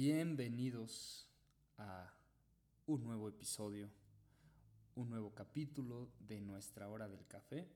[0.00, 1.26] Bienvenidos
[1.76, 2.14] a
[2.86, 3.90] un nuevo episodio,
[4.94, 7.66] un nuevo capítulo de nuestra hora del café.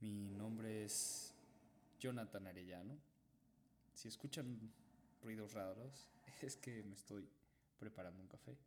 [0.00, 1.32] Mi nombre es
[1.98, 2.98] Jonathan Arellano.
[3.94, 4.58] Si escuchan
[5.22, 6.06] ruidos raros,
[6.42, 7.26] es que me estoy
[7.78, 8.58] preparando un café.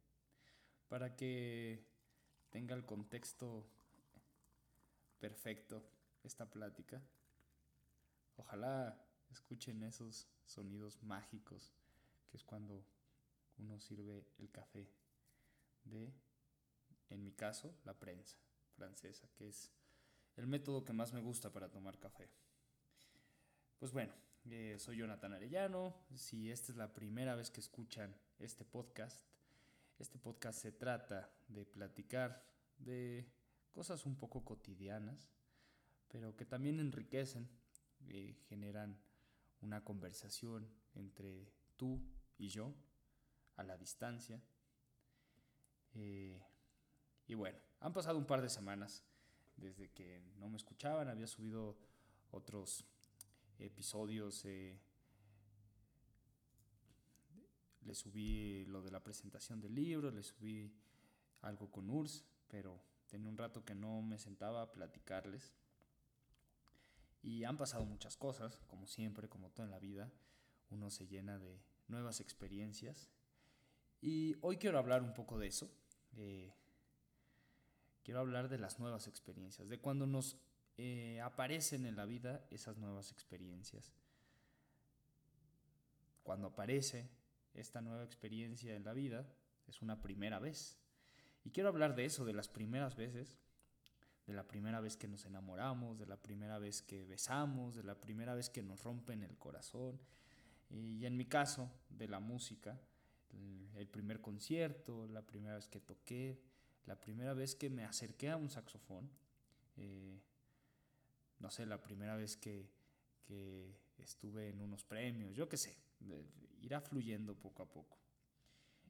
[0.90, 1.86] Para que
[2.50, 3.64] tenga el contexto
[5.20, 5.84] perfecto
[6.24, 7.00] esta plática,
[8.38, 11.76] ojalá escuchen esos sonidos mágicos
[12.36, 12.86] es cuando
[13.58, 14.90] uno sirve el café
[15.84, 16.14] de,
[17.10, 18.38] en mi caso, la prensa
[18.76, 19.72] francesa, que es
[20.36, 22.30] el método que más me gusta para tomar café.
[23.80, 24.14] Pues bueno,
[24.50, 25.96] eh, soy Jonathan Arellano.
[26.14, 29.24] Si esta es la primera vez que escuchan este podcast,
[29.98, 32.46] este podcast se trata de platicar
[32.78, 33.32] de
[33.72, 35.30] cosas un poco cotidianas,
[36.10, 37.50] pero que también enriquecen,
[38.10, 39.00] eh, generan
[39.62, 42.02] una conversación entre tú
[42.38, 42.74] y yo,
[43.56, 44.42] a la distancia.
[45.94, 46.42] Eh,
[47.28, 49.04] y bueno, han pasado un par de semanas
[49.56, 51.78] desde que no me escuchaban, había subido
[52.32, 52.86] otros
[53.58, 54.78] episodios, eh,
[57.86, 60.74] le subí lo de la presentación del libro, le subí
[61.42, 65.54] algo con URSS, pero tenía un rato que no me sentaba a platicarles.
[67.22, 70.12] Y han pasado muchas cosas, como siempre, como todo en la vida,
[70.70, 73.10] uno se llena de nuevas experiencias.
[74.02, 75.72] Y hoy quiero hablar un poco de eso.
[78.04, 80.38] quiero hablar de las nuevas experiencias, de cuando nos
[80.78, 83.94] eh, aparecen en la vida esas nuevas experiencias.
[86.24, 87.10] Cuando aparece
[87.54, 89.26] esta nueva experiencia en la vida,
[89.68, 90.78] es una primera vez.
[91.44, 93.38] Y quiero hablar de eso, de las primeras veces,
[94.28, 98.02] de la primera vez que nos enamoramos, de la primera vez que besamos, de la
[98.02, 100.00] primera vez que nos rompen el corazón,
[100.70, 102.80] y en mi caso, de la música,
[103.76, 106.40] el primer concierto, la primera vez que toqué,
[106.86, 109.10] la primera vez que me acerqué a un saxofón,
[109.78, 110.22] eh,
[111.40, 112.74] no sé, la primera vez que,
[113.98, 115.76] estuve en unos premios, yo qué sé,
[116.62, 117.98] irá fluyendo poco a poco.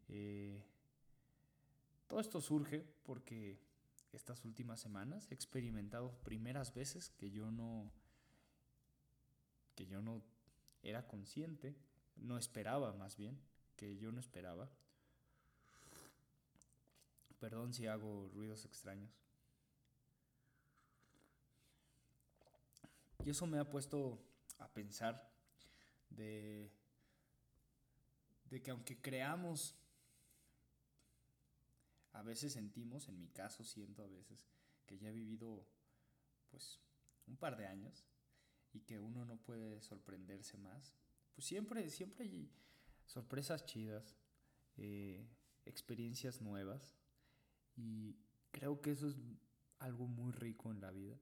[0.09, 0.61] Eh,
[2.07, 3.57] todo esto surge porque
[4.11, 7.91] estas últimas semanas he experimentado primeras veces que yo no
[9.75, 10.21] que yo no
[10.85, 11.75] era consciente,
[12.15, 13.41] no esperaba más bien,
[13.75, 14.69] que yo no esperaba.
[17.39, 19.11] Perdón si hago ruidos extraños.
[23.25, 24.23] Y eso me ha puesto
[24.59, 25.31] a pensar
[26.11, 26.71] de,
[28.63, 29.75] que aunque creamos,
[32.13, 34.47] a veces sentimos, en mi caso siento a veces,
[34.85, 35.65] que ya he vivido
[36.51, 36.79] pues
[37.25, 38.05] un par de años
[38.75, 40.93] y que uno no puede sorprenderse más.
[41.33, 42.51] Pues siempre, siempre hay
[43.05, 44.17] sorpresas chidas,
[44.75, 45.25] eh,
[45.63, 46.97] experiencias nuevas
[47.77, 48.17] y
[48.51, 49.15] creo que eso es
[49.79, 51.17] algo muy rico en la vida.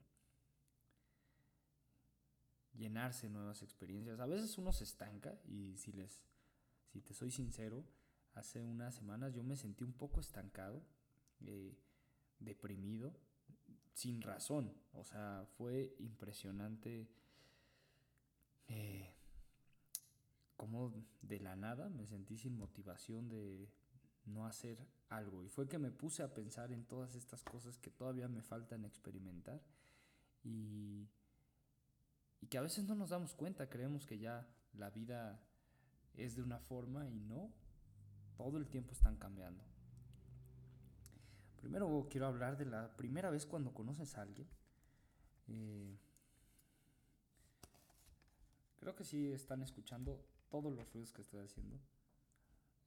[2.74, 4.20] Llenarse nuevas experiencias.
[4.20, 6.24] A veces uno se estanca y si les,
[6.88, 7.85] si te soy sincero,
[8.34, 10.84] hace unas semanas yo me sentí un poco estancado,
[11.46, 11.78] eh,
[12.40, 13.14] deprimido,
[13.94, 14.75] sin razón.
[14.94, 17.12] O sea, fue impresionante
[18.68, 19.13] eh,
[20.57, 23.69] como de la nada me sentí sin motivación de
[24.25, 24.78] no hacer
[25.09, 25.44] algo.
[25.44, 28.85] Y fue que me puse a pensar en todas estas cosas que todavía me faltan
[28.85, 29.62] experimentar
[30.44, 31.09] y,
[32.41, 35.41] y que a veces no nos damos cuenta, creemos que ya la vida
[36.16, 37.52] es de una forma y no,
[38.38, 39.63] todo el tiempo están cambiando.
[41.57, 44.47] Primero quiero hablar de la primera vez cuando conoces a alguien.
[45.47, 45.97] Eh,
[48.83, 51.79] Creo que sí están escuchando todos los ruidos que estoy haciendo.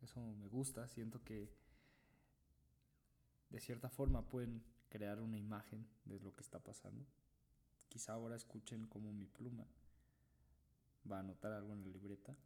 [0.03, 1.51] Eso me gusta, siento que
[3.49, 7.07] de cierta forma pueden crear una imagen de lo que está pasando.
[7.89, 9.67] Quizá ahora escuchen como mi pluma
[11.11, 12.37] va a anotar algo en la libreta.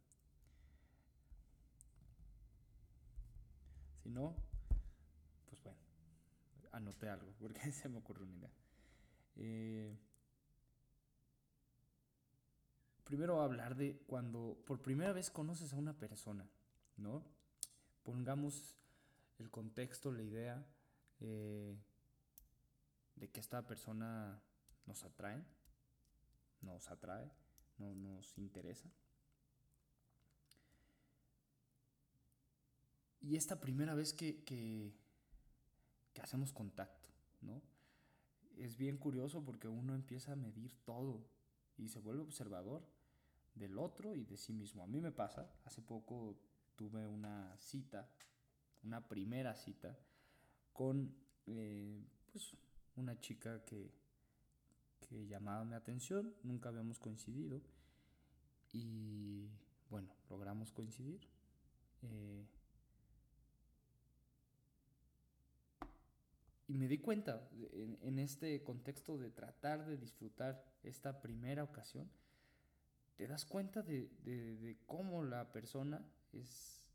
[4.01, 4.33] Si no,
[5.49, 5.77] pues bueno,
[6.71, 8.53] anoté algo, porque se me ocurrió una idea.
[9.35, 9.97] Eh,
[13.03, 16.49] primero hablar de cuando por primera vez conoces a una persona,
[16.97, 17.23] ¿no?
[18.03, 18.77] Pongamos
[19.39, 20.65] el contexto, la idea
[21.19, 21.77] eh,
[23.15, 24.41] de que esta persona
[24.85, 25.43] nos atrae,
[26.61, 27.31] nos atrae,
[27.77, 28.89] no nos interesa.
[33.19, 34.95] Y esta primera vez que, que,
[36.13, 37.09] que hacemos contacto,
[37.41, 37.61] ¿no?
[38.57, 41.23] Es bien curioso porque uno empieza a medir todo
[41.81, 42.87] y se vuelve observador
[43.55, 44.83] del otro y de sí mismo.
[44.83, 46.37] A mí me pasa, hace poco
[46.75, 48.09] tuve una cita,
[48.83, 49.97] una primera cita,
[50.71, 51.13] con
[51.47, 52.55] eh, pues,
[52.95, 53.91] una chica que,
[55.01, 57.61] que llamaba mi atención, nunca habíamos coincidido
[58.71, 59.49] y
[59.89, 61.27] bueno, logramos coincidir.
[62.03, 62.47] Eh,
[66.71, 67.49] y me di cuenta
[68.01, 72.09] en, este contexto de tratar de disfrutar esta primera ocasión,
[73.17, 76.01] te das cuenta de, cómo la persona
[76.31, 76.87] es,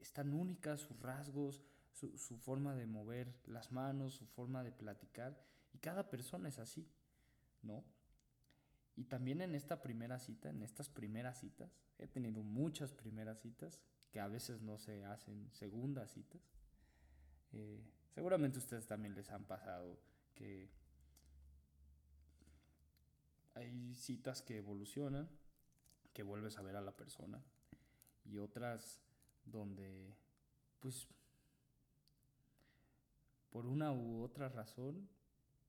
[0.00, 1.60] es, tan única, sus rasgos,
[1.90, 6.60] su, su, forma de mover las manos, su forma de platicar, y cada persona es
[6.60, 6.88] así,
[7.62, 7.82] ¿no?
[8.94, 13.80] Y también en esta primera cita, en estas primeras citas, he tenido muchas primeras citas
[14.12, 16.42] que a veces no se hacen segundas citas.
[17.50, 17.82] Eh,
[18.14, 19.98] seguramente ustedes también les han pasado
[20.34, 20.70] que
[23.54, 25.28] hay citas que evolucionan,
[26.12, 27.42] que vuelves a ver a la persona
[28.24, 29.00] y otras
[29.44, 30.14] donde
[30.80, 31.08] pues
[33.50, 35.08] por una u otra razón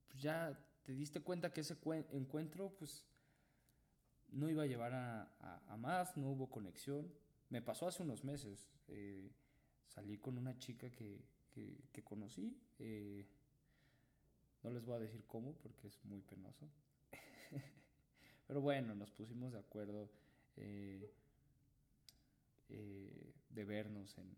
[0.08, 1.78] pues ya te diste cuenta que ese
[2.12, 3.06] encuentro pues
[4.34, 7.12] no iba a llevar a, más, no hubo conexión.
[7.50, 8.72] Me pasó hace unos meses.
[8.88, 9.32] Eh,
[9.88, 11.24] salí con una chica que,
[12.04, 12.56] conocí.
[12.80, 13.26] Eh,
[14.64, 16.70] no les voy a decir cómo porque es muy penoso.
[18.48, 20.10] Pero bueno, nos pusimos de acuerdo
[20.58, 21.12] eh,
[22.70, 24.36] de vernos en,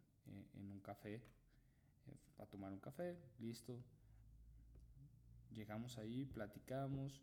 [0.53, 1.21] en un café,
[2.37, 3.79] a tomar un café, listo.
[5.51, 7.21] Llegamos ahí, platicamos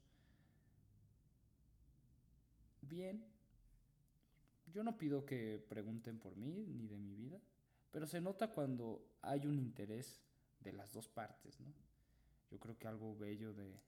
[2.83, 3.25] bien.
[4.73, 7.41] Yo no pido que pregunten por mí ni de mi vida,
[7.93, 10.21] pero se nota cuando hay un interés
[10.61, 11.73] de las dos partes, ¿no?
[12.51, 13.81] Yo creo que algo bello de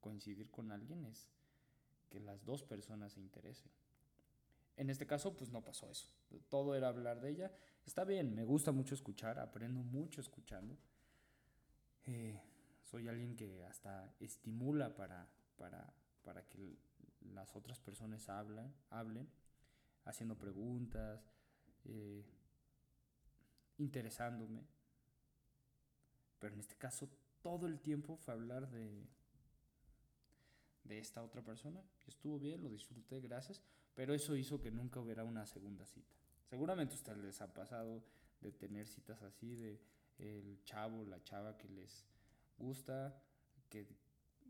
[0.00, 1.28] coincidir con alguien es
[2.10, 3.70] que las dos personas se interesen.
[4.76, 6.08] En este caso, pues no pasó eso.
[6.48, 7.52] Todo era hablar de ella.
[7.86, 10.76] Está bien, me gusta mucho escuchar, aprendo mucho escuchando.
[12.04, 12.40] Eh,
[12.82, 15.92] soy alguien que hasta estimula para, para,
[16.22, 16.78] para que
[17.20, 19.28] las otras personas hablen,
[20.04, 21.30] haciendo preguntas,
[21.84, 22.24] eh,
[23.82, 24.66] interesándome.
[26.38, 27.08] Pero en este caso
[27.42, 29.06] todo el tiempo fue hablar de,
[30.84, 31.82] de esta otra persona.
[32.06, 33.62] Estuvo bien, lo disfruté, gracias.
[33.94, 36.14] Pero eso hizo que nunca hubiera una segunda cita.
[36.48, 38.04] Seguramente a ustedes les ha pasado
[38.40, 39.80] de tener citas así, de
[40.18, 42.06] el chavo, la chava que les
[42.58, 43.22] gusta,
[43.68, 43.86] que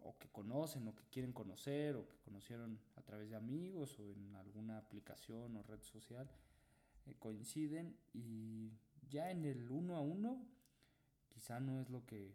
[0.05, 4.11] o que conocen o que quieren conocer o que conocieron a través de amigos o
[4.11, 6.29] en alguna aplicación o red social,
[7.07, 8.73] eh, coinciden y
[9.13, 10.45] ya en el uno a uno
[11.29, 12.35] quizá no es lo que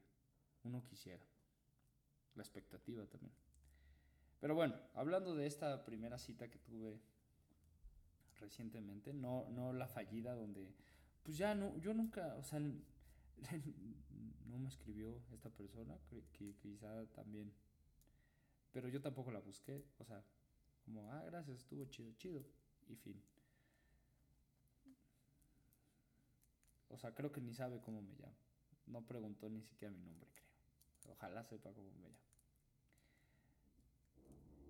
[0.63, 1.25] uno quisiera.
[2.35, 3.33] La expectativa también.
[4.39, 7.01] Pero bueno, hablando de esta primera cita que tuve
[8.39, 10.75] recientemente, no, no la fallida donde,
[11.23, 12.59] pues ya no, yo nunca, o sea,
[14.45, 15.97] no me escribió esta persona,
[16.33, 17.51] que, quizá también.
[18.71, 20.23] Pero yo tampoco la busqué, o sea,
[20.85, 22.45] como, ah, gracias, estuvo chido, chido,
[22.87, 23.19] y fin.
[26.89, 28.35] O sea, creo que ni sabe cómo me llamo.
[28.85, 31.13] No preguntó ni siquiera mi nombre, creo.
[31.13, 32.15] Ojalá sepa cómo me llamo.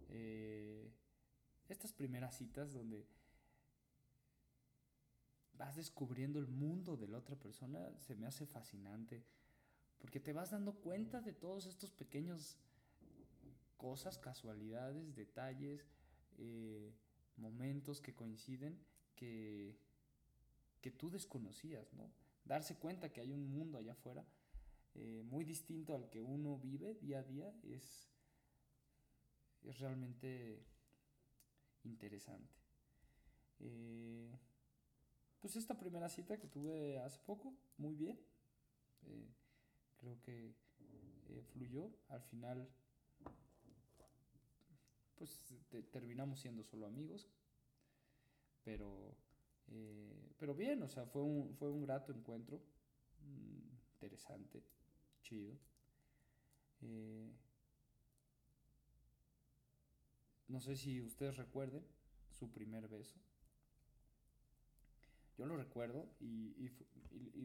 [0.10, 0.92] Eh,
[1.68, 3.06] estas primeras citas donde
[5.54, 9.24] vas descubriendo el mundo de la otra persona, se me hace fascinante,
[9.98, 12.58] porque te vas dando cuenta de todos estos pequeños
[13.76, 15.88] cosas, casualidades, detalles,
[16.38, 16.94] eh,
[17.36, 18.80] momentos que coinciden
[19.16, 19.78] que,
[20.82, 22.12] que tú desconocías, ¿no?
[22.46, 24.26] Darse cuenta que hay un mundo allá afuera
[25.00, 28.10] eh, muy distinto al que uno vive día a día es,
[29.62, 30.66] es realmente
[31.84, 32.56] interesante.
[33.60, 34.36] Eh,
[35.40, 38.20] pues esta primera cita que tuve hace poco, muy bien.
[39.04, 39.30] Eh,
[39.98, 40.56] creo que
[41.54, 41.92] fluyó.
[42.08, 42.68] Al final,
[45.16, 45.40] pues
[45.92, 47.30] terminamos siendo solo amigos.
[48.64, 49.16] Pero,
[50.38, 52.62] pero bien, o sea, fue un, fue un grato encuentro.
[53.22, 54.64] Mm, interesante,
[55.22, 55.58] chido.
[60.48, 61.86] no sé si ustedes recuerden
[62.32, 63.20] su primer beso.
[65.38, 66.70] Yo lo recuerdo y,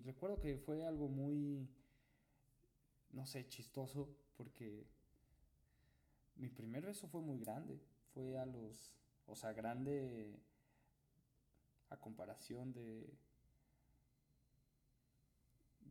[0.05, 1.69] recuerdo que fue algo muy,
[3.11, 4.87] no sé, chistoso porque
[6.37, 7.81] mi primer beso fue muy grande.
[8.15, 8.95] Fue a los,
[9.27, 10.41] o sea, grande
[11.93, 13.15] a comparación de,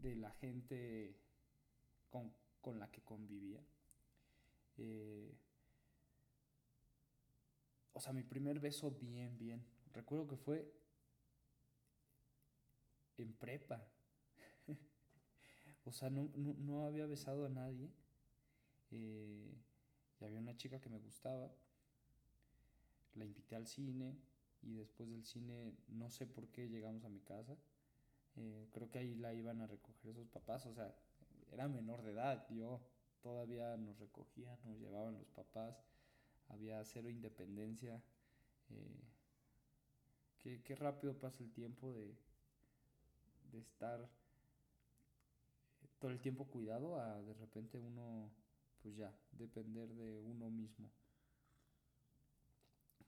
[0.02, 1.16] de la gente
[2.10, 3.64] con, la que convivía.
[4.78, 5.36] Eh,
[7.94, 9.64] o sea, mi primer beso bien, bien.
[9.94, 10.74] Recuerdo que fue
[13.18, 13.86] en prepa.
[15.86, 17.92] o sea, no, no, había besado a nadie.
[18.92, 19.56] Eh,
[20.20, 21.52] y había una chica que me gustaba.
[23.16, 24.18] La invité al cine
[24.64, 27.58] y después del cine no sé por qué llegamos a mi casa.
[28.36, 30.66] Eh, creo que ahí la iban a recoger sus papás.
[30.66, 30.96] O sea,
[31.52, 32.48] era menor de edad.
[32.50, 32.82] Yo
[33.22, 35.84] todavía nos recogían, nos llevaban los papás.
[36.50, 38.02] Había cero independencia.
[38.70, 39.02] Eh,
[40.40, 42.16] qué, qué rápido pasa el tiempo de,
[43.52, 44.10] de estar
[46.00, 48.32] todo el tiempo cuidado a de repente uno,
[48.82, 50.90] pues ya, depender de uno mismo.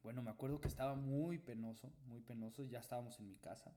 [0.04, 3.74] Bueno, me acuerdo que estaba muy penoso, muy penoso, ya estábamos en mi casa.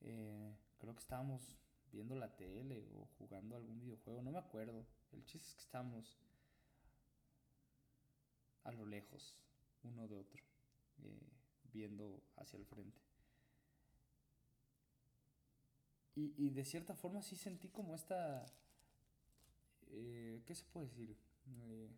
[0.00, 1.56] Eh, creo que estábamos
[1.92, 4.84] viendo la tele o jugando algún videojuego, no me acuerdo.
[5.12, 6.18] El chiste es que estábamos
[8.64, 9.36] a lo lejos,
[9.84, 10.42] uno de otro,
[11.04, 11.30] eh,
[11.72, 13.00] viendo hacia el frente.
[16.16, 18.44] Y, y de cierta forma sí sentí como esta...
[19.86, 21.16] Eh, ¿Qué se puede decir?
[21.46, 21.88] Eh,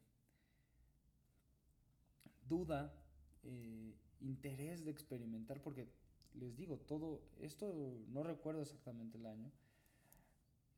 [2.48, 2.94] duda,
[3.42, 5.88] eh, interés de experimentar, porque
[6.34, 7.72] les digo, todo, esto
[8.08, 9.50] no recuerdo exactamente el año,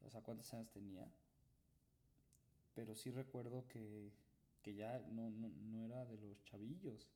[0.04, 1.08] o sea, cuántos años tenía,
[2.74, 4.12] pero sí recuerdo que,
[4.62, 7.08] que ya no, no, no, era de los chavillos,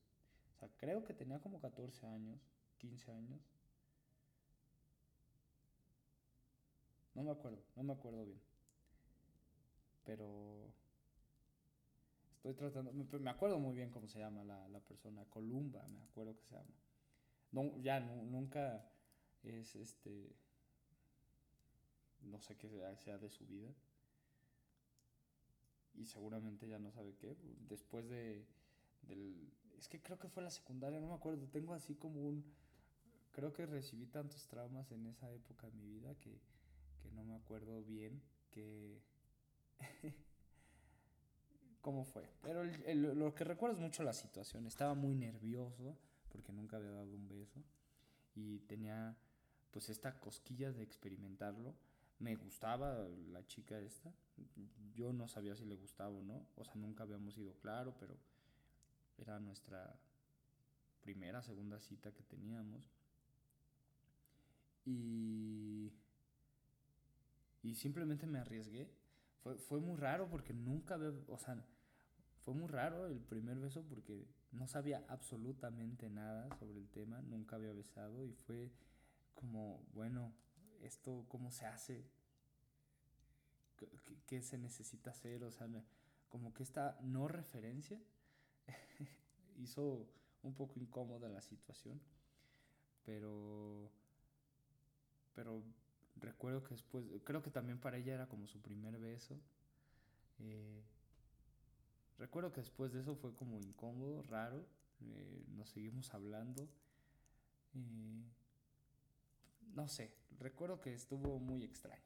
[0.55, 2.39] o sea, creo que tenía como 14 años,
[2.77, 3.39] 15 años,
[7.13, 8.41] No me acuerdo, no me acuerdo bien.
[10.05, 10.73] Pero
[12.43, 16.35] estoy tratando, me, acuerdo muy bien cómo se llama la, la, persona, Columba, me acuerdo
[16.35, 16.73] que se llama.
[17.51, 18.89] No, ya nunca
[19.43, 20.35] es este,
[22.21, 23.69] no sé qué sea de su vida.
[25.93, 27.37] Y seguramente ya no sabe qué.
[27.67, 28.45] Después de,
[29.03, 32.45] del, es que creo que fue la secundaria, no me acuerdo, tengo así como un,
[33.31, 36.39] creo que recibí tantos traumas en esa época de mi vida que
[37.01, 38.21] que no me acuerdo bien
[38.51, 39.01] que...
[41.81, 42.29] cómo fue.
[42.41, 44.65] Pero lo que recuerdo es mucho la situación.
[44.65, 45.97] Estaba muy nervioso
[46.29, 47.63] porque nunca había dado un beso
[48.35, 49.17] y tenía
[49.71, 51.75] pues esta cosquilla de experimentarlo.
[52.19, 54.13] Me gustaba la chica esta.
[54.93, 56.47] Yo no sabía si le gustaba o no.
[56.55, 58.17] O sea, nunca habíamos ido claro, pero
[59.17, 59.99] era nuestra
[61.01, 62.83] primera, segunda cita que teníamos.
[64.85, 65.91] Y
[67.63, 68.89] y simplemente me arriesgué.
[69.43, 71.63] Fue, fue muy raro porque nunca había, o sea,
[72.43, 77.55] fue muy raro el primer beso porque no sabía absolutamente nada sobre el tema, nunca
[77.55, 78.71] había besado y fue
[79.33, 80.33] como, bueno,
[80.81, 82.05] esto cómo se hace,
[83.77, 83.89] qué,
[84.25, 85.67] qué se necesita hacer, o sea,
[86.29, 87.99] como que esta no referencia
[89.57, 90.07] hizo
[90.43, 92.01] un poco incómoda la situación,
[93.05, 93.91] pero,
[95.35, 95.63] pero
[96.15, 99.39] recuerdo que después, creo que también para ella era como su primer beso.
[100.39, 100.81] Eh,
[102.21, 104.63] recuerdo que después de eso fue como incómodo, raro.
[105.01, 106.69] Eh, nos seguimos hablando.
[107.73, 108.23] Eh,
[109.73, 112.03] no sé, recuerdo que estuvo muy extraño.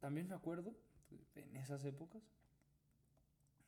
[0.00, 0.74] También me acuerdo,
[1.36, 2.22] en esas épocas,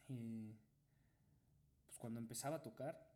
[0.08, 3.08] pues cuando empezaba a tocar,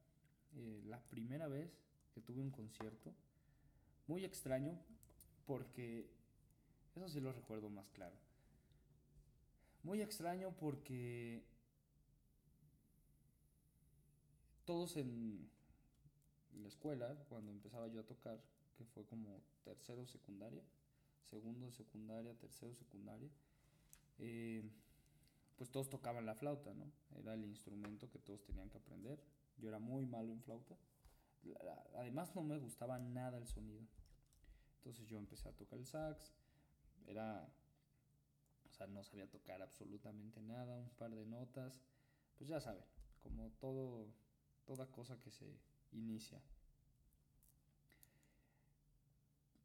[0.85, 1.89] la primera vez
[2.21, 3.13] tuve un concierto.
[4.07, 4.79] Muy extraño
[5.47, 6.17] porque...
[6.95, 8.17] Eso sí lo recuerdo más claro.
[9.83, 11.43] Muy extraño porque...
[14.65, 15.49] Todos en
[16.61, 18.39] la escuela, cuando empezaba yo a tocar,
[18.77, 20.63] que fue como tercero secundaria,
[21.25, 23.31] segundo secundaria, tercero secundaria,
[24.19, 24.63] eh,
[25.57, 26.93] pues todos tocaban la flauta, ¿no?
[27.19, 29.19] Era el instrumento que todos tenían que aprender.
[29.57, 30.77] Yo era muy malo en flauta
[31.97, 33.83] además no me gustaba nada el sonido.
[34.79, 36.33] Entonces yo empecé a tocar el sax,
[37.07, 37.49] era,
[38.79, 41.81] sea, no sabía tocar absolutamente nada, un par de notas,
[42.37, 42.85] pues ya saben,
[43.21, 44.07] como todo,
[44.65, 45.59] toda cosa que se
[45.93, 46.41] inicia.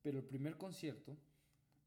[0.02, 1.18] Pero el primer concierto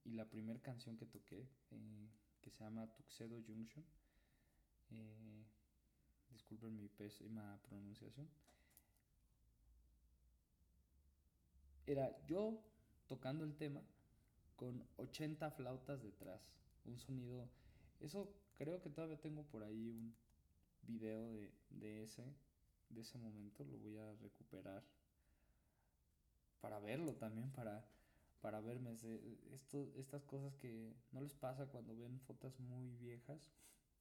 [0.05, 2.09] y la primera canción que toqué, eh,
[2.41, 3.85] que se llama Tuxedo Junction,
[4.91, 5.45] eh,
[6.31, 8.29] disculpen mi pésima pronunciación,
[11.87, 12.63] era yo
[13.07, 13.83] tocando el tema
[14.57, 16.41] con 80 flautas detrás.
[16.87, 17.49] Un sonido.
[18.01, 20.15] Eso creo que todavía tengo por ahí un
[20.83, 22.25] video de, de ese.
[22.89, 23.65] De ese momento.
[23.65, 24.85] Lo voy a recuperar.
[26.61, 27.51] Para verlo también.
[27.53, 27.85] Para,
[28.41, 28.95] para verme.
[29.97, 33.41] Estas cosas que no les pasa cuando ven fotos muy viejas.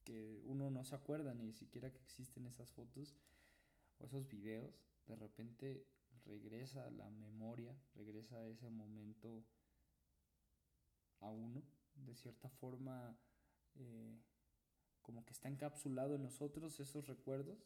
[0.04, 3.16] Que uno no se acuerda ni siquiera que existen esas fotos.
[4.00, 4.74] O esos videos.
[5.08, 5.86] de repente
[6.26, 9.44] regresa la memoria, regresa ese momento
[11.22, 11.64] a uno,
[11.96, 13.18] de cierta forma
[13.76, 14.22] eh,
[15.02, 17.60] como que está encapsulado en nosotros esos recuerdos,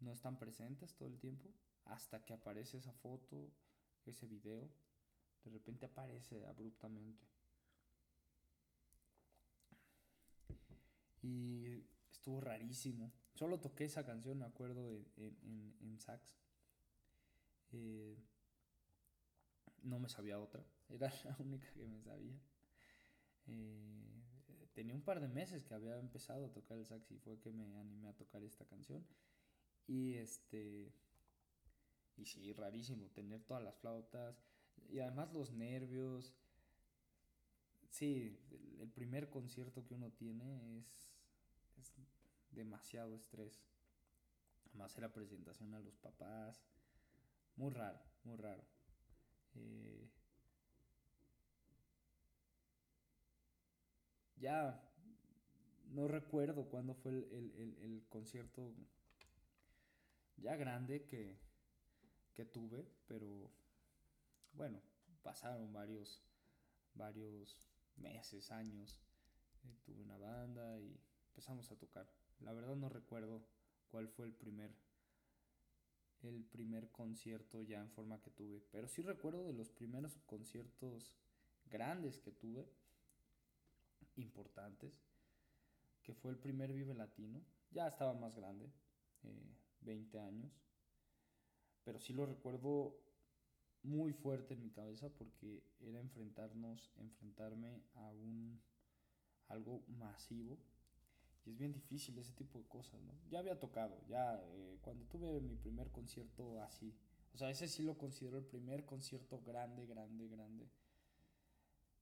[0.00, 1.48] no están presentes todo el tiempo,
[1.84, 3.52] hasta que aparece esa foto,
[4.04, 4.68] ese video,
[5.44, 7.26] de repente aparece abruptamente.
[11.22, 13.12] Y estuvo rarísimo.
[13.34, 16.22] Solo toqué esa canción, me acuerdo, en, sax.
[17.70, 18.18] Eh,
[19.82, 22.38] no me sabía otra, era la única que me sabía.
[23.46, 24.22] Eh,
[24.74, 27.52] tenía un par de meses que había empezado a tocar el sax y fue que
[27.52, 29.04] me animé a tocar esta canción.
[29.86, 30.92] Y este.
[32.16, 34.42] Y sí, rarísimo, tener todas las flautas.
[34.88, 36.34] Y además los nervios.
[37.88, 38.38] Sí,
[38.80, 41.10] el primer concierto que uno tiene es,
[41.78, 41.92] es
[42.50, 43.62] demasiado estrés.
[44.66, 46.64] Además era presentación a los papás.
[47.56, 48.64] Muy raro, muy raro.
[49.54, 50.10] Eh,
[54.42, 54.82] ya
[55.92, 58.74] no recuerdo cuándo fue el, concierto
[60.36, 61.38] ya grande que,
[62.34, 63.50] que, tuve, pero
[64.54, 64.82] bueno,
[65.22, 66.20] pasaron varios,
[66.94, 67.56] varios
[67.96, 69.00] meses, años.
[69.64, 72.10] Eh, tuve una banda y empezamos a tocar.
[72.40, 73.46] La verdad no recuerdo
[73.90, 74.74] cuál fue el primer
[76.22, 81.16] el primer concierto ya en forma que tuve, pero sí recuerdo de los primeros conciertos
[81.66, 82.68] grandes que tuve,
[84.16, 84.92] importantes,
[86.02, 88.70] que fue el primer Vive Latino, ya estaba más grande,
[89.80, 90.52] 20 eh, años,
[91.84, 92.96] pero sí lo recuerdo
[93.82, 98.60] muy fuerte en mi cabeza porque era enfrentarnos, enfrentarme a un
[99.48, 100.58] algo masivo
[101.44, 103.12] y es bien difícil ese tipo de cosas, ¿no?
[103.28, 106.94] Ya había tocado, ya eh, cuando tuve mi primer concierto así,
[107.34, 110.70] o sea, ese sí lo considero el primer concierto grande, grande, grande.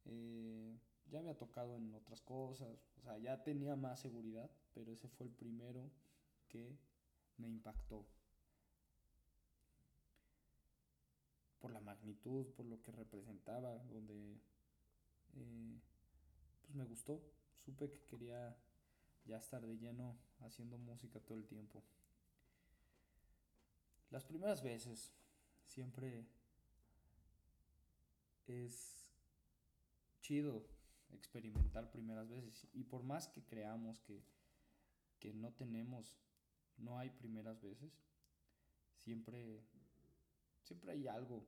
[0.04, 0.78] Eh,
[1.10, 2.68] ya había tocado en otras cosas,
[2.98, 5.90] o sea, ya tenía más seguridad, pero ese fue el primero
[6.48, 6.78] que
[7.36, 8.06] me impactó.
[11.58, 14.40] Por la magnitud, por lo que representaba, donde
[15.34, 15.80] eh,
[16.62, 17.22] pues me gustó,
[17.56, 18.56] supe que quería
[19.24, 21.82] ya estar de lleno haciendo música todo el tiempo.
[24.10, 25.12] Las primeras veces
[25.66, 26.26] siempre
[28.46, 29.12] es
[30.20, 30.64] chido
[31.12, 34.22] experimentar primeras veces y por más que creamos que,
[35.18, 36.18] que no tenemos,
[36.78, 37.92] no hay primeras veces,
[38.96, 39.62] siempre,
[40.62, 41.46] siempre hay algo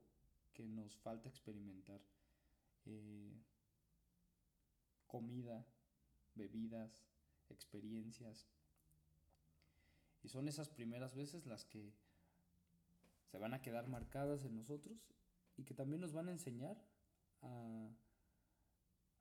[0.53, 2.01] que nos falta experimentar.
[2.85, 3.33] Eh,
[5.07, 5.63] comida,
[6.33, 7.05] bebidas,
[7.49, 8.47] experiencias.
[10.23, 11.93] Y son esas primeras veces las que
[13.27, 14.97] se van a quedar marcadas en nosotros
[15.55, 16.83] y que también nos van a enseñar
[17.43, 17.89] a,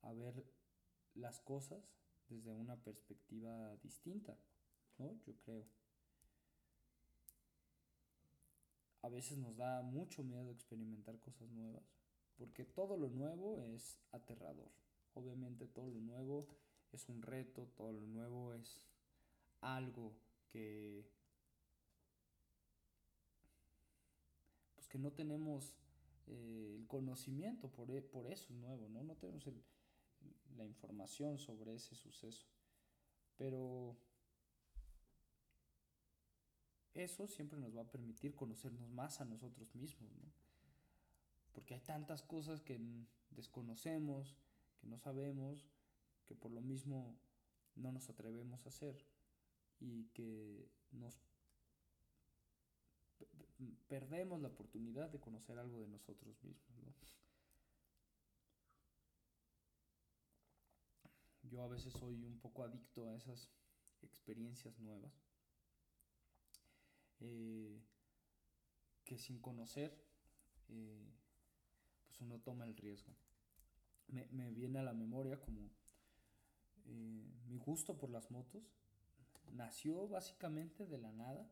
[0.03, 0.45] a ver
[1.15, 1.83] las cosas
[2.29, 4.37] desde una perspectiva distinta,
[4.99, 5.19] ¿no?
[5.27, 5.67] Yo creo.
[9.03, 11.83] A veces nos da mucho miedo experimentar cosas nuevas,
[12.38, 14.71] porque todo lo nuevo es aterrador.
[15.15, 16.47] Obviamente todo lo nuevo
[16.93, 18.81] es un reto, todo lo nuevo es
[19.61, 20.15] algo
[20.51, 21.05] que
[24.75, 25.75] pues que no tenemos
[26.27, 29.03] eh, el conocimiento, por, e, por, eso es nuevo, ¿no?
[29.03, 29.45] No tenemos
[30.57, 32.47] la información sobre ese suceso.
[33.37, 33.97] Pero
[36.95, 40.33] eso siempre nos va a permitir conocernos más a nosotros mismos, ¿no?
[41.53, 42.81] Porque hay tantas cosas que
[43.31, 44.37] desconocemos,
[44.81, 45.69] que no sabemos,
[46.27, 47.19] que por lo mismo
[47.75, 49.05] no nos atrevemos a hacer
[49.81, 51.19] y que nos
[53.88, 57.21] perdemos la oportunidad de conocer algo de nosotros mismos.
[61.53, 63.51] Yo a veces soy un poco adicto a esas
[64.01, 65.12] experiencias nuevas
[67.21, 67.79] eh,
[69.05, 70.03] que sin conocer
[70.71, 71.12] eh,
[72.07, 73.15] pues uno toma el riesgo.
[74.09, 75.69] Me, me viene a la memoria como
[76.87, 78.65] eh, mi gusto por las motos
[79.53, 81.47] nació básicamente de la nada.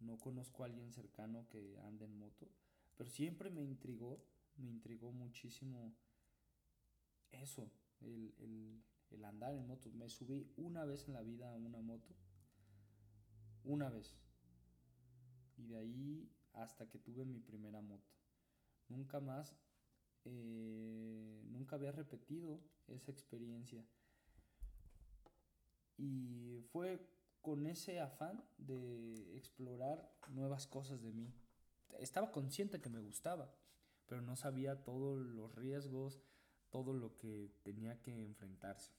[0.00, 2.48] No conozco a alguien cercano que ande en moto,
[2.96, 4.20] pero siempre me intrigó,
[4.56, 5.94] me intrigó muchísimo
[7.30, 8.82] eso, el, el
[9.24, 9.90] andar en moto.
[9.92, 12.14] Me subí una vez en la vida a una moto,
[13.64, 14.16] una vez.
[15.56, 18.12] Y de ahí hasta que tuve mi primera moto.
[18.88, 19.56] Nunca más,
[20.24, 23.84] eh, nunca había repetido esa experiencia.
[25.98, 27.08] Y fue
[27.40, 31.32] con ese afán de explorar nuevas cosas de mí.
[31.98, 33.54] Estaba consciente que me gustaba,
[34.06, 36.20] pero no sabía todos los riesgos,
[36.70, 38.92] todo lo que tenía que enfrentarse.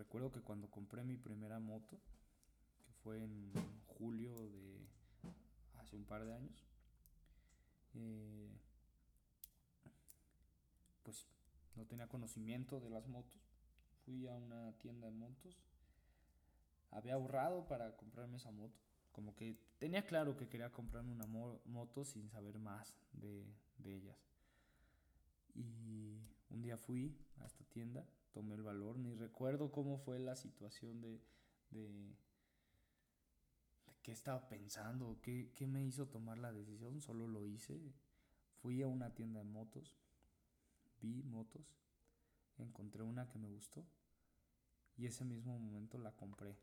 [0.00, 2.00] Recuerdo que cuando compré mi primera moto,
[2.86, 3.52] que fue en
[3.86, 4.88] julio de
[5.78, 6.66] hace un par de años,
[7.92, 8.48] eh,
[11.02, 11.26] pues
[11.76, 13.42] no tenía conocimiento de las motos.
[14.06, 15.54] Fui a una tienda de motos.
[16.92, 18.80] Había ahorrado para comprarme esa moto.
[19.12, 23.44] Como que tenía claro que quería comprarme una moto sin saber más de,
[23.76, 24.16] de ellas.
[25.54, 30.36] Y un día fui a esta tienda, tomé el valor, ni recuerdo cómo fue la
[30.36, 31.20] situación de,
[31.70, 32.16] de,
[34.02, 37.80] qué estaba pensando, qué, qué me hizo tomar la decisión, solo lo hice.
[38.62, 39.96] Fui a una tienda de motos,
[41.00, 41.78] vi motos,
[42.58, 43.86] encontré una que me gustó
[45.00, 46.58] y ese mismo momento la compré.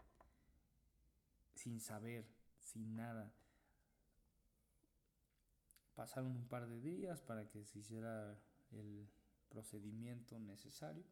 [1.55, 2.27] Sin saber,
[2.59, 3.33] sin nada.
[5.95, 9.09] Pasaron un par de días para que se hiciera el
[9.49, 11.03] procedimiento necesario.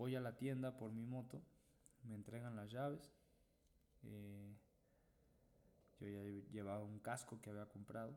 [0.00, 1.42] Voy a la tienda por mi moto,
[2.04, 3.12] me entregan las llaves.
[4.04, 4.56] Eh,
[5.98, 8.16] yo ya llevaba un casco que había comprado.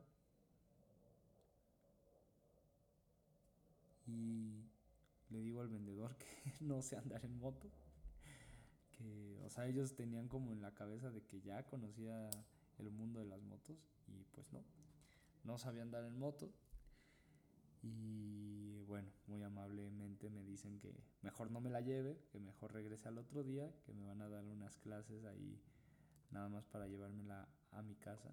[4.06, 4.64] Y
[5.28, 7.70] le digo al vendedor que no sé andar en moto.
[8.92, 12.30] Que, o sea, ellos tenían como en la cabeza de que ya conocía
[12.78, 14.64] el mundo de las motos y pues no,
[15.42, 16.50] no sabía andar en moto.
[17.82, 18.53] Y
[18.94, 23.18] bueno, muy amablemente me dicen que mejor no me la lleve, que mejor regrese al
[23.18, 25.60] otro día, que me van a dar unas clases ahí
[26.30, 28.32] nada más para llevármela a mi casa.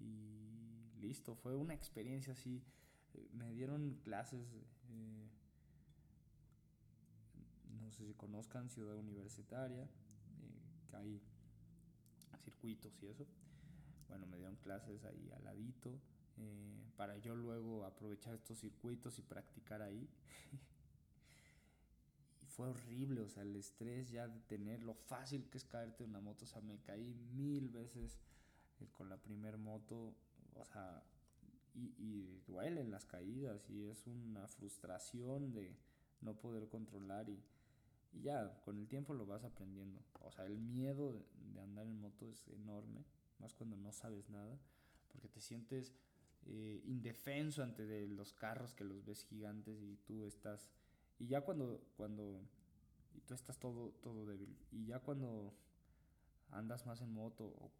[0.00, 2.64] Y listo, fue una experiencia así.
[3.12, 4.48] Eh, me dieron clases,
[4.88, 5.28] eh,
[7.78, 11.22] no sé si conozcan Ciudad Universitaria, eh, que hay
[12.42, 13.26] circuitos y eso.
[14.08, 16.00] Bueno, me dieron clases ahí al ladito
[16.38, 20.08] eh, para yo luego aprovechar estos circuitos y practicar ahí.
[22.54, 26.10] fue horrible, o sea, el estrés ya de tener lo fácil que es caerte en
[26.10, 28.20] una moto, o sea, me caí mil veces
[28.80, 30.14] eh, con la primer moto,
[30.54, 31.02] o sea,
[31.74, 35.76] y, y duelen las caídas y es una frustración de
[36.20, 37.42] no poder controlar y,
[38.12, 40.00] y ya con el tiempo lo vas aprendiendo.
[40.20, 43.04] O sea, el miedo de, de andar en moto es enorme,
[43.40, 44.56] más cuando no sabes nada,
[45.08, 45.92] porque te sientes
[46.46, 50.68] eh, indefenso ante los carros que los ves gigantes y tú estás
[51.18, 52.40] y ya cuando cuando
[53.14, 55.54] y tú estás todo todo débil y ya cuando
[56.50, 57.72] andas más en moto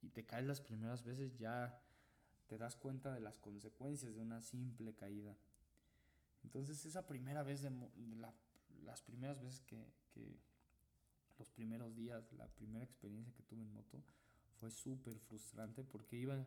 [0.00, 1.82] y te caes las primeras veces ya
[2.46, 5.36] te das cuenta de las consecuencias de una simple caída.
[6.44, 8.32] Entonces esa primera vez de, de la,
[8.84, 10.40] las primeras veces que, que
[11.38, 14.02] los primeros días la primera experiencia que tuve en moto
[14.58, 16.46] fue súper frustrante porque iba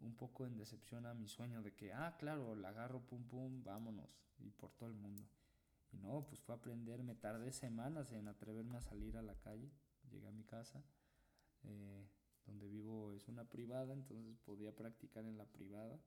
[0.00, 3.62] un poco en decepción a mi sueño de que, ah, claro, la agarro, pum, pum,
[3.64, 5.28] vámonos, y por todo el mundo.
[5.92, 9.70] Y no, pues fue aprender, me tardé semanas en atreverme a salir a la calle,
[10.10, 10.82] llegué a mi casa,
[11.64, 12.08] eh,
[12.46, 15.98] donde vivo es una privada, entonces podía practicar en la privada,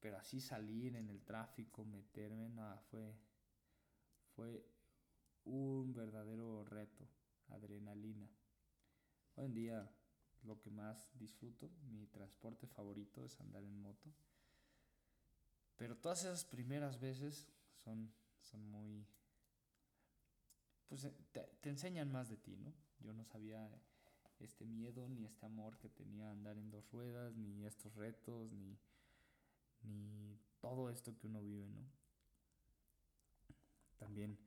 [0.00, 3.14] pero así salir en el tráfico, meterme, nada, fue,
[4.34, 4.64] fue
[5.44, 7.08] un verdadero reto,
[7.48, 8.30] adrenalina.
[9.34, 9.90] Hoy en día
[10.48, 14.10] lo que más disfruto, mi transporte favorito es andar en moto.
[15.76, 17.46] Pero todas esas primeras veces
[17.84, 19.06] son, son muy...
[20.88, 21.14] Pues eh,
[21.60, 22.72] te, enseñan más de ti, ¿no?
[23.00, 23.70] Yo no sabía
[24.40, 28.78] este miedo ni este amor que tenía andar en dos ruedas, ni estos retos, ni,
[29.82, 31.86] ni todo esto que uno vive, ¿no?
[33.98, 34.38] También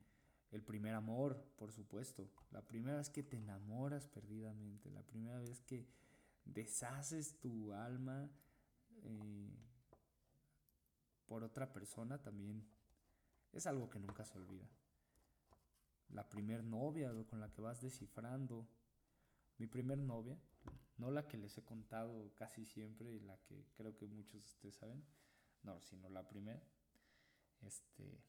[0.52, 2.30] el primer amor, por supuesto.
[2.50, 4.90] La primera vez que te enamoras perdidamente.
[4.90, 5.88] La primera vez que
[6.44, 8.30] deshaces tu alma
[9.02, 9.50] eh,
[11.26, 12.66] por otra persona también
[13.52, 14.68] es algo que nunca se olvida.
[16.10, 18.68] La primer novia con la que vas descifrando.
[19.56, 20.36] Mi primer novia,
[20.98, 24.50] no la que les he contado casi siempre y la que creo que muchos de
[24.50, 25.02] ustedes saben,
[25.62, 26.62] no, sino la primera.
[27.62, 28.20] Este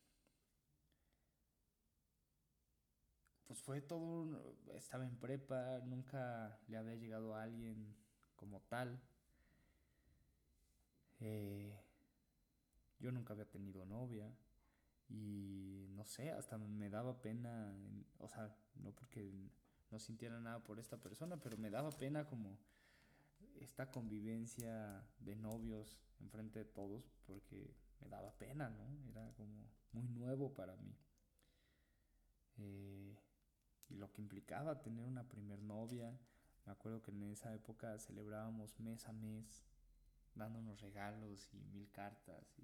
[3.46, 7.96] pues fue todo, estaba en prepa, nunca le había llegado a alguien
[8.36, 9.02] como tal.
[11.20, 11.80] Eh,
[13.00, 14.34] yo nunca había tenido novia
[15.10, 17.76] y no sé, hasta me daba pena,
[18.20, 19.32] o sea, no porque
[19.92, 22.58] no sintiera nada por esta persona, pero me daba pena como
[23.60, 29.10] esta convivencia de novios enfrente de todos porque me daba pena, ¿no?
[29.10, 30.96] Era como muy nuevo para mí.
[32.58, 33.18] Eh,
[33.94, 36.18] y lo que implicaba tener una primer novia.
[36.66, 39.64] Me acuerdo que en esa época celebrábamos mes a mes,
[40.36, 42.64] dándonos regalos y mil cartas y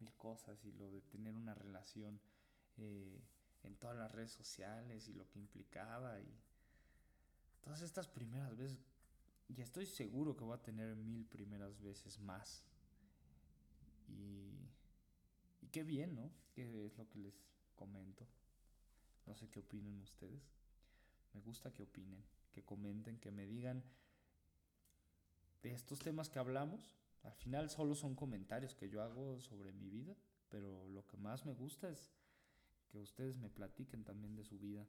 [0.00, 2.20] mil cosas y lo de tener una relación
[2.76, 3.20] eh,
[3.62, 6.38] en todas las redes sociales y lo que implicaba y
[7.62, 8.78] todas estas primeras veces
[9.48, 12.62] y estoy seguro que voy a tener mil primeras veces más
[14.06, 14.68] y,
[15.62, 16.30] y qué bien, ¿no?
[16.52, 17.34] Que es lo que les
[17.74, 18.26] comento.
[19.26, 20.57] No sé qué opinen ustedes.
[21.32, 23.84] Me gusta que opinen, que comenten, que me digan
[25.62, 26.96] de estos temas que hablamos.
[27.22, 30.16] Al final solo son comentarios que yo hago sobre mi vida,
[30.48, 32.10] pero lo que más me gusta es
[32.88, 34.86] que ustedes me platiquen también de su vida.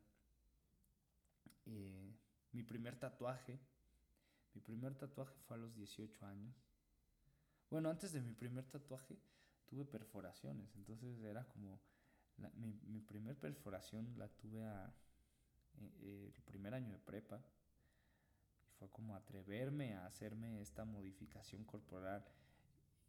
[1.66, 2.16] Eh,
[2.52, 3.60] mi primer tatuaje,
[4.54, 6.56] mi primer tatuaje fue a los 18 años.
[7.70, 9.20] Bueno, antes de mi primer tatuaje
[9.66, 11.80] tuve perforaciones, entonces era como
[12.56, 14.94] mi, mi primer perforación la tuve a,
[16.02, 17.42] eh, el primer año de prepa.
[18.78, 22.26] Fue como atreverme a hacerme esta modificación corporal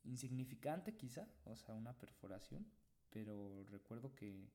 [0.05, 2.67] insignificante quizá, o sea, una perforación,
[3.11, 4.49] pero recuerdo que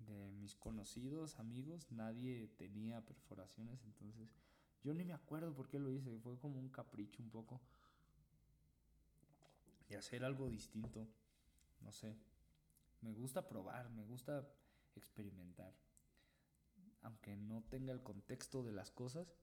[0.00, 4.34] de mis conocidos, amigos, nadie tenía perforaciones, entonces
[4.82, 7.60] yo ni me acuerdo por qué lo hice, fue como un capricho un poco
[9.88, 11.08] de hacer algo distinto,
[11.80, 12.16] no sé,
[13.00, 14.46] me gusta probar, me gusta
[14.94, 15.72] experimentar,
[17.02, 19.34] aunque no tenga el contexto de las cosas,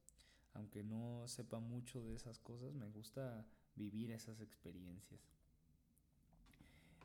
[0.54, 5.22] aunque no sepa mucho de esas cosas, me gusta vivir esas experiencias.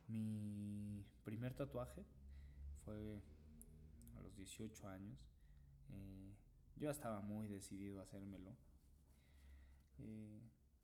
[0.06, 2.04] Mi primer tatuaje
[2.84, 3.22] fue
[4.16, 5.18] a los 18 años.
[5.90, 6.34] Eh,
[6.76, 8.56] yo estaba muy decidido a hacérmelo.
[9.98, 10.40] Eh,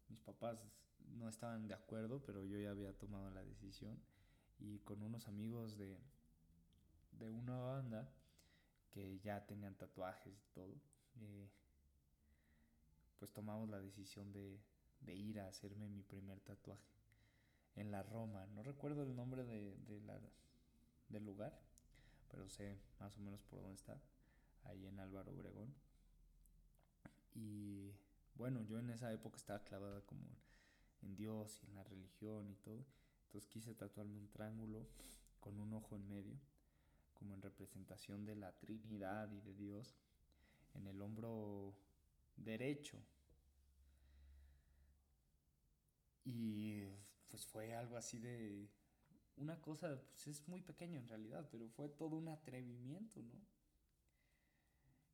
[0.08, 0.64] mis papás
[1.16, 4.00] no estaban de acuerdo, pero yo ya había tomado la decisión.
[4.58, 5.98] Y con unos amigos de,
[7.12, 8.08] de una banda
[8.96, 10.72] que ya tenían tatuajes y todo,
[11.20, 11.50] eh,
[13.18, 14.58] pues tomamos la decisión de,
[15.00, 16.88] de, ir a hacerme mi primer tatuaje
[17.74, 18.46] en la Roma.
[18.54, 20.18] No recuerdo el nombre de, de la,
[21.10, 21.60] del lugar,
[22.30, 24.00] pero sé más o menos por dónde está,
[24.64, 25.74] ahí en Álvaro Obregón.
[27.34, 27.92] Y
[28.34, 30.22] bueno, yo en esa época estaba clavada como
[31.02, 32.86] en Dios y en la religión y todo.
[33.26, 34.88] Entonces quise tatuarme un triángulo
[35.38, 36.40] con un ojo en medio,
[37.18, 39.96] como en representación de la Trinidad y de Dios,
[40.74, 41.74] en el hombro
[42.36, 42.98] derecho.
[46.24, 46.84] Y
[47.28, 48.68] pues fue algo así de
[49.36, 53.40] una cosa, pues es muy pequeño en realidad, pero fue todo un atrevimiento, ¿no?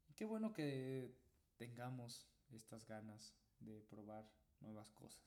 [0.09, 1.15] Y qué bueno que
[1.57, 4.29] tengamos estas ganas de probar
[4.61, 5.23] nuevas cosas.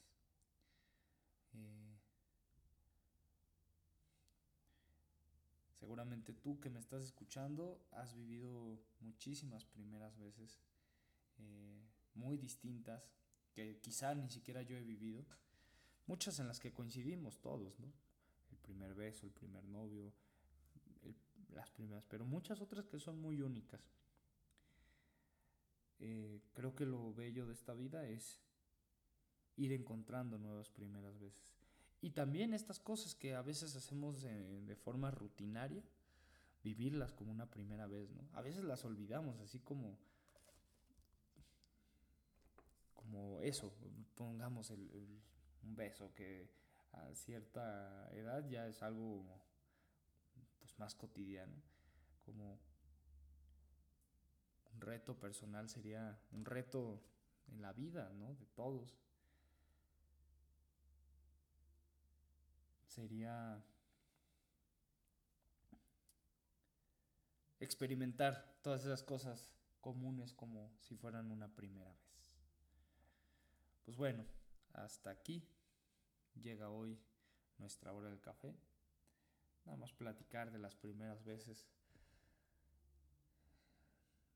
[1.54, 1.95] Eh,
[5.86, 10.60] seguramente tú que me estás escuchando has vivido muchísimas primeras veces
[11.38, 13.08] eh, muy distintas
[13.54, 15.24] que quizá ni siquiera yo he vivido.
[16.08, 17.93] Muchas en las que coincidimos todos, ¿no?
[18.52, 20.12] El primer beso, el primer novio,
[21.50, 23.93] las primeras, pero muchas otras que son muy únicas.
[26.00, 28.41] Eh, creo que lo bello de esta vida es
[29.56, 31.64] ir encontrando nuevas primeras veces.
[32.02, 35.84] Y también estas cosas que a veces hacemos de, de, forma rutinaria,
[36.64, 38.28] vivirlas como una primera vez, ¿no?
[38.34, 39.98] A veces las olvidamos, así como,
[42.94, 43.74] como eso,
[44.16, 44.90] pongamos el,
[45.64, 46.50] un beso que
[46.92, 49.26] a cierta edad ya es algo
[50.60, 51.56] pues más cotidiano,
[52.26, 52.60] como
[54.74, 57.02] un reto personal sería un reto
[57.48, 58.34] en la vida, ¿no?
[58.36, 58.98] De todos.
[62.96, 63.62] Sería
[67.60, 72.32] experimentar todas esas cosas comunes como si fueran una primera vez.
[73.84, 74.26] Pues bueno,
[74.72, 75.46] hasta aquí
[76.42, 76.98] llega hoy
[77.58, 78.56] nuestra hora del café.
[79.66, 81.68] Nada más platicar de las primeras veces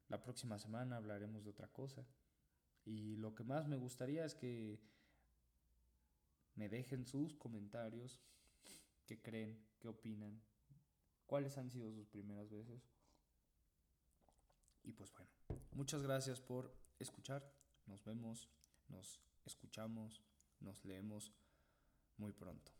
[0.09, 2.05] la próxima semana hablaremos de otra cosa.
[2.83, 4.81] Y lo que más me gustaría es que
[6.55, 8.19] me dejen sus comentarios,
[9.09, 10.39] qué creen, qué opinan,
[11.25, 12.87] cuáles han sido sus primeras veces.
[14.83, 15.31] Y pues bueno,
[15.71, 17.51] muchas gracias por escuchar.
[17.87, 18.51] Nos vemos,
[18.87, 20.21] nos escuchamos,
[20.59, 21.33] nos leemos
[22.17, 22.71] muy pronto.